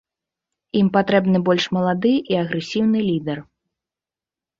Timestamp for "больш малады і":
1.49-2.39